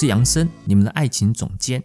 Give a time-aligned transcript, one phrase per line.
[0.00, 1.82] 是杨森，你们的爱情总监。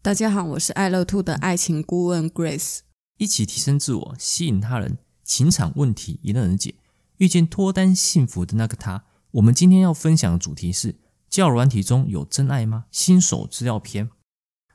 [0.00, 2.78] 大家好，我是爱乐 Two 的爱情顾问 Grace。
[3.18, 6.76] 一起提升自我，吸引他人，情场问题迎刃而解，
[7.16, 9.02] 遇见脱单幸福的那个他。
[9.32, 12.84] 我们今天要分享的主题是：交友软体中有真爱吗？
[12.92, 14.10] 新手资料篇。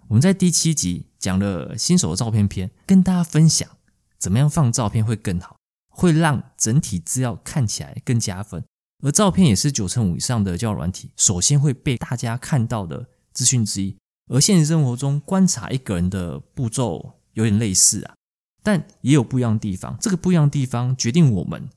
[0.10, 3.70] 我们在第七集讲了新手的照片篇，跟大家分享
[4.20, 5.56] 怎么样放照片会更好，
[5.88, 8.66] 会让整体资料看起来更加分。
[9.02, 13.98] 而照片也是九成五以上的交友软体首先会被大家看到的资讯之一。
[14.28, 18.14] 而现实生活中观察一个人的步骤有点类似啊，
[18.64, 19.98] 但也有不一样的地方。
[20.00, 21.68] 这个不一样的地方决定我们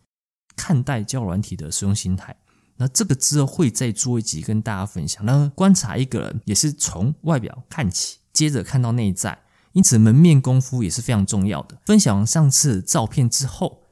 [0.54, 2.36] 看待交友软体的使用心态。
[2.76, 5.24] 那这个之后会再做一集跟大家分享。
[5.24, 9.36] 那观察一个人也是从外表看起，接着看到内在，
[9.72, 11.78] 因此门面功夫也是非常重要的。
[11.86, 13.82] 分享上次照片之后，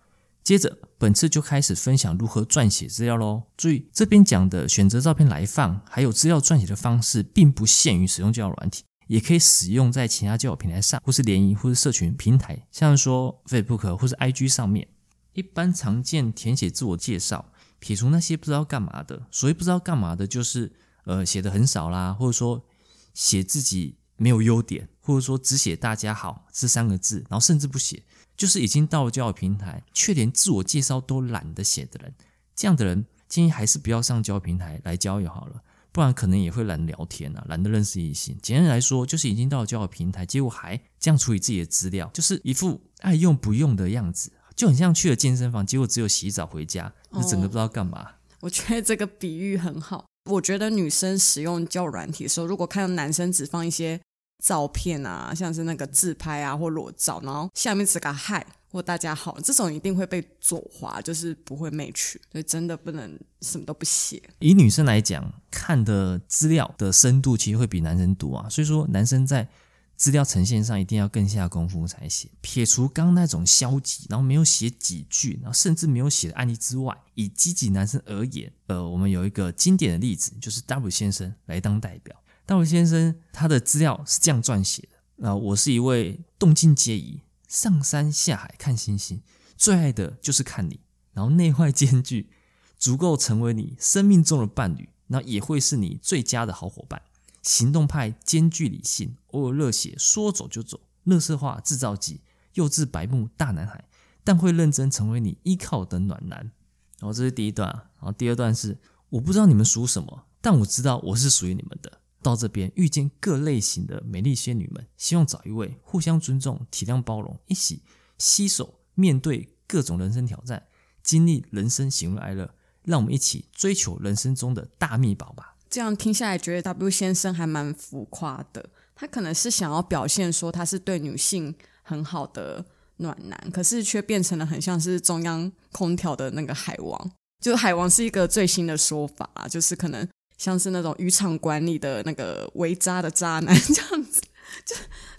[0.44, 0.78] 接着。
[1.03, 3.42] 本次就开始分享如何撰写资料喽。
[3.56, 14.86] 注意，这边讲的选择照片来放，还有资料撰写的方式，并不限于使用交友软体，也可以使用在其他交友平台上，或是联谊，或是社群平台，像说 Facebook 或是 IG 上面。
[15.33, 17.47] 一般常见填写自我介绍，
[17.81, 20.70] 撇除那些不知道干嘛的，所谓不知道干嘛的，就是
[21.06, 22.64] 呃写的很少啦，或者说
[23.12, 28.05] 写自己没有优点，或者说只写大家好这三个字，然后甚至不写。
[28.42, 32.12] 就是已经到了交友平台，却连自我介绍都懒得写的人，
[32.56, 35.62] 这样的人建议还是不要上交友平台来交友好了，
[35.92, 38.36] 不然可能也会懒得聊天啊，懒得认识异性。
[38.42, 48.02] 简单来说，就是已经到了交友平台，结果还这样处理自己的资料，就是一副爱用不用的样子，就很像去了健身房，结果只有洗澡回家，那整个不知道干嘛。
[48.02, 48.10] 哦，
[48.42, 50.04] 我觉得这个比喻很好。
[50.28, 54.00] 我觉得女生使用交友软体的时候，如果看到男生只放一些。
[54.42, 64.20] 照片啊，像是那个自拍啊或裸照，然后下面只个嗨或大家好，这种一定会被左滑，就是不会 match，所以真的不能什么都不写。
[64.41, 69.48] 以女生来讲，看的资料的深度其实会比男生多啊，所以说男生在
[69.94, 72.28] 资料呈现上一定要更下功夫才行。
[72.41, 82.16] 撇除刚那种消极，然后没有写几句，然后甚至没有写的案例之外，以积极男生而言，呃，我们有一个经典的例子，就是 W 先生来当代表。
[82.44, 84.88] 大卫先生他的资料是这样撰写
[85.19, 89.22] 的：啊，我是一位动静皆宜，上山下海看星星，
[89.56, 90.81] 最爱的就是看你，
[91.12, 92.31] 然后内外兼具，
[92.76, 97.00] 足够成为你生命中的伴侣，那也会是你最佳的好伙伴。
[97.42, 102.22] 行动派兼具理性，偶尔热血，说走就走，乐色化制造机，
[102.54, 103.84] 幼稚白目大男孩，
[104.25, 106.52] 但会认真成为你依靠的暖男。
[106.98, 108.78] 然后这是第一段，然后第二段是
[109.10, 112.00] 我不知道你们属什么，但我知道我是属于你们的。
[112.22, 117.83] 到这边遇见各类型的美丽仙女们，希望找一位互相尊重、体谅包容，一起
[118.16, 120.69] 携手面对各种人生挑战，
[121.03, 122.55] 经历人生喜怒哀乐。
[122.84, 125.55] 让我们一起追求人生中的大秘宝吧。
[125.71, 128.71] 这样听下来，觉得 W 先生还蛮浮夸的。
[128.97, 132.66] 他可能是想要表现说他是对女性很好的
[132.97, 137.12] 暖男，可是却变成了很像是中央空调的那个海王。
[137.41, 140.09] 就海王是一个最新的说法啊，就是可能。
[140.42, 144.20] 像是那种渔场管理的那个围渣的渣男 这样子，
[144.66, 144.75] 就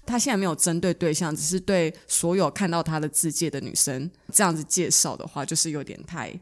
[0.06, 6.38] 他现在没有针对对象，只是对所有看到他的自介的女生这样子介绍的话，就是有点太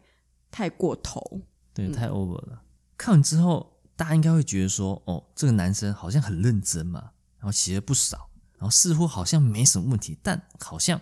[0.50, 1.42] 太过头，
[1.76, 2.54] 对，太 over 了。
[2.54, 2.58] 嗯。
[2.98, 11.00] 看完之后，大家应该会觉得说，哦，这个男生好像很认真嘛，然后写了不少，然后似乎好像没什么问题，但好像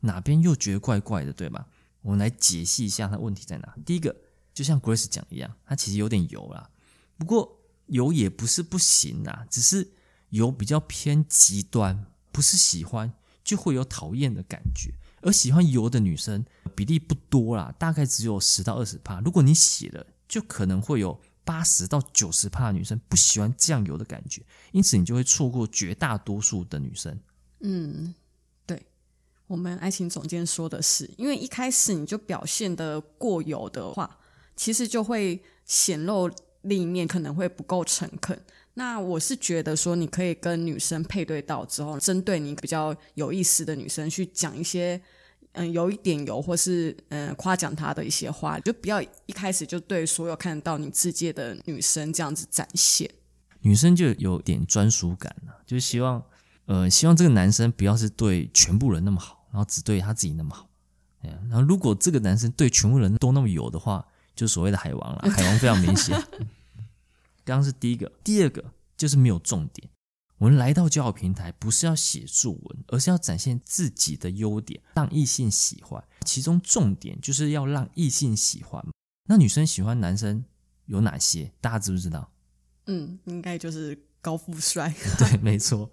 [0.00, 1.66] 哪边又觉得怪怪的，对吧？
[2.02, 3.74] 我们来解析一下他问题在哪。
[3.86, 4.14] 第一个，
[4.52, 6.68] 就像 Grace 讲一样，他其实有点油啦。
[7.22, 9.92] 不过油也不是不行啊，只是
[10.30, 13.12] 油比较偏极端，不是喜欢
[13.44, 14.92] 就会有讨厌的感觉。
[15.20, 19.20] 而喜欢油的女生比例不多啦，大概只有十到二十帕。
[19.20, 24.42] 如果你写了，就可能会有八十到九十帕的女生不喜欢酱油的感觉，
[24.72, 27.16] 因此你就会错过绝大多数的女生。
[27.60, 28.12] 嗯，
[28.66, 28.84] 对，
[29.46, 34.18] 我们爱情总监说的是，因为一开始你就表现得过油的话，
[34.56, 36.28] 其实就会显露。
[36.62, 38.40] 另一面可能会不够诚恳，
[38.74, 45.00] 那我是觉得说，你可以跟女生配对到之后，针对你比较有意思的女生去讲一些
[45.52, 53.10] 嗯有一点油，或是嗯夸奖她的一些话，就不要一开始就对所有看到你自介的女生这样子展现。
[53.60, 56.22] 女生就有点专属感了，就希望
[56.66, 60.68] 呃希望这个男生不要是对全部人那么好，然后只对他自己那么好。
[61.48, 64.04] 然后如果这个男生对全部人都那么有的话，
[64.34, 66.16] 就所谓的海王了， 海王非常明显。
[67.44, 68.64] 刚刚是第一个，第二个
[68.96, 69.88] 就是没有重点。
[70.38, 76.02] 我们来到交友平台，不是要写作文，而是要展现自己的优点，让异性喜欢。
[76.24, 78.84] 其中重点就是要让异性喜欢。
[79.28, 80.44] 那女生喜欢男生
[80.86, 81.52] 有哪些？
[81.60, 82.28] 大家知不知道？
[82.86, 84.92] 嗯，应该就是高富帅。
[85.16, 85.88] 对，没错。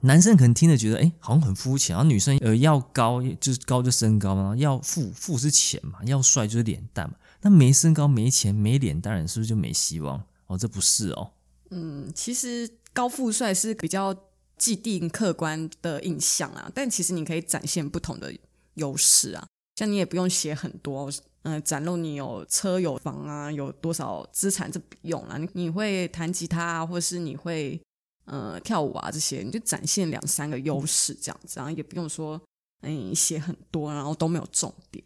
[0.00, 1.94] 男生可能听着觉得，哎，好像很肤浅。
[1.94, 7.14] 然后女生呃要高，就是高就身高嘛；要富，富是钱嘛；要帅就是脸蛋嘛。
[7.42, 10.24] 那没身高、没钱、没脸当然，是不是就没希望？
[10.46, 11.32] 哦，这不是哦。
[11.70, 12.78] 嗯，其实。
[12.94, 14.14] 高富帅是比较
[14.58, 18.30] 既定客观的印象啊，但其实你可以展现不同的
[18.74, 19.46] 优势啊。
[19.76, 21.10] 像你也不用写很多，
[21.44, 25.38] 嗯、呃，展露你有车有房啊，有多少资产，这不用了。
[25.38, 27.80] 你你会弹吉他啊，或是你会
[28.26, 32.38] 呃跳舞啊这些，你就展现两三个优势这样子，然后也不用说
[32.82, 35.02] 嗯写很多，然后都没有重点。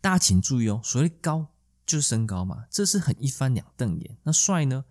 [0.00, 1.46] 大家请注意哦，所谓高
[1.90, 4.16] 就是身高嘛，这是很一翻两瞪眼。
[4.22, 4.84] 那帅呢？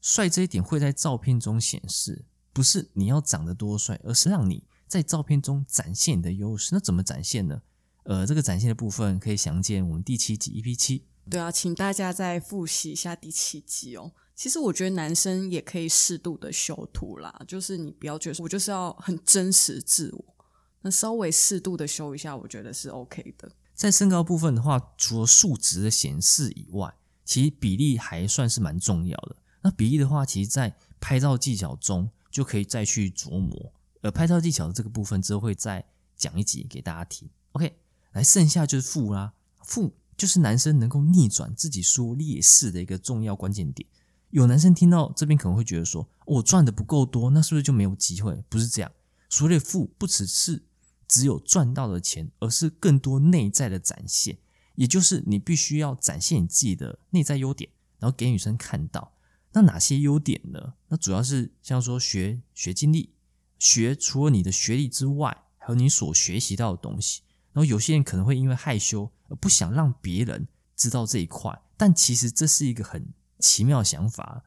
[0.00, 6.70] 帅这一点会在照片中显示，不是你要长得多帅，而是让你在照片中展现你的优势。
[6.72, 7.62] 那怎么展现呢？
[8.04, 11.06] 呃，这个展现的部分可以详见我们第七集 EP 七。
[11.28, 14.12] 对啊，请大家再复习一下第七集哦。
[14.36, 20.36] 其实我觉得男生也可以适度的修图啦，就是你不要觉得我就是要很真实自我，
[20.82, 23.50] 那稍微适度的修一下，我觉得是 OK 的。
[23.84, 29.36] 在身高部分的话，除了数值的显示以外，其实比例还算是蛮重要的。
[29.60, 33.74] 那比例的话，其实，在拍照技巧中就可以再去琢磨。
[34.00, 35.84] 而拍照技巧的这个部分，之后会再
[36.16, 37.28] 讲一集给大家听。
[37.52, 37.76] OK，
[38.12, 39.34] 来，剩下就是富啦。
[39.62, 43.86] 富就是男生能够逆转自己说劣势的一个重要关键点。
[44.30, 48.42] 有男生听到这边可能会觉得说，我赚的不够多，那是不是就没有机会？
[48.48, 48.90] 不是这样。
[49.28, 50.62] 所谓的富，不只是
[51.06, 54.38] 只有赚到的钱，而是更多内在的展现。
[54.74, 59.12] 也就是你必须要展现你自己的内在优点，然后给女生看到。
[59.52, 60.74] 那哪些优点呢？
[60.88, 63.14] 那主要是像说学学经历，
[63.58, 67.22] 学除了你的学历之外，还有你所学习到的东西。
[67.52, 74.42] 然后有些人可能会因为害羞而不想让别人知道这一块，但其实这是一个很奇妙的想法。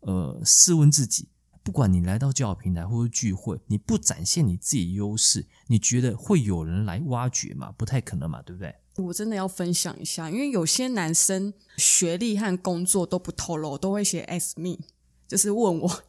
[0.00, 1.28] 呃，试问自己，
[1.64, 7.72] 不管你来到交友平台或者聚会，你不展现你自己优势，你觉得会有人来挖掘吗？
[7.76, 8.72] 不太可能嘛，对不对？
[8.96, 14.78] 我真的要分享一下，因为有些男生学历和工作都不透露，都会写 ask me，
[15.26, 16.02] 就是问我。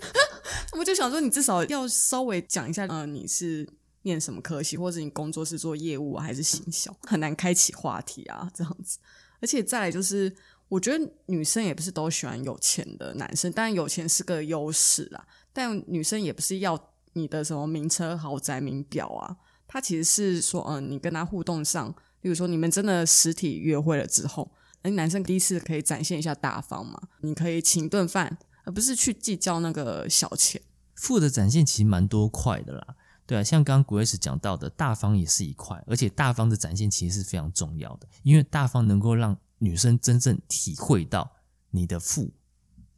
[0.76, 3.68] 我就想说，你至少要稍微讲一下，呃，你是
[4.02, 6.96] 念什么科系，或者你工作是做业务啊，还是行销？
[7.02, 8.98] 很难开启话题啊，这样子。
[9.40, 10.34] 而且再来就是，
[10.72, 15.22] 我觉得女生也不是都喜欢有钱的男生，当然有钱是个优势啦，
[15.52, 16.78] 但女生也不是要
[17.12, 19.36] 你的什么名车、豪宅、名表啊，
[19.68, 21.94] 她其实是说，嗯、你跟他互动上。
[22.22, 26.98] 比如说，你们真的实体约会了之后，哎，男生第一次可以展现一下大方嘛？
[27.20, 30.62] 你可以请顿饭，而不是去计较那个小钱。
[30.94, 32.86] 富的展现其实蛮多块的啦，
[33.26, 41.30] 对啊，像刚刚 Grace 讲到的，大方也是一块，而且大方的展现其实是非常重要的，因为大方能够让女生真正体会到
[41.70, 42.32] 你的富。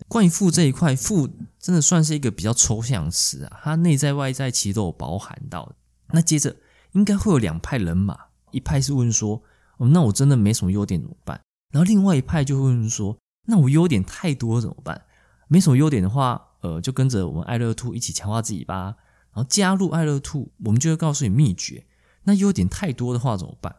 [0.09, 1.29] 关于富这一块，富
[1.59, 5.75] 真的算是一个比较抽象词啊，它内在外在其实都有包含到。
[6.09, 6.57] 那接着
[6.93, 8.19] 应该会有两派人马。
[8.51, 9.43] 一派是问说，
[9.79, 11.41] 哦，那我真的没什么优点怎么办？
[11.71, 13.17] 然后另外一派就会问说，
[13.47, 15.05] 那我优点太多怎么办？
[15.49, 18.97] 没什么优点的话，呃，就跟着我们爱乐兔一起强化自己吧。
[19.33, 21.85] 然后加入爱乐兔我们就会告诉你秘诀。
[22.23, 23.77] 那优点太多的话怎么办？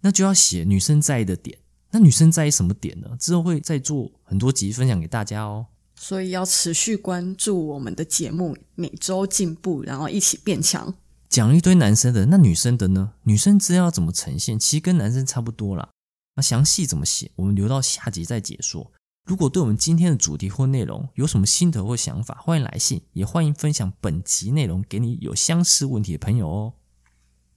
[0.00, 1.58] 那就要写女生在意的点。
[1.90, 3.16] 那女生在意什么点呢？
[3.18, 5.66] 之后会再做很多集分享给大家哦。
[5.94, 10.92] 所以要持续关注我们的节目，每周进步，然后一起变强。
[11.28, 13.12] 讲了一堆男生的，那女生的呢？
[13.22, 14.58] 女生资料怎么呈现？
[14.58, 15.88] 其实跟男生差不多啦。
[16.34, 17.30] 那详细怎么写？
[17.36, 18.92] 我们留到下集再解说。
[19.24, 26.72] 如果对我们今天的主题或内容有什么心得或想法，欢迎来信，也欢迎分享本集内容给你有相似问题的朋友哦。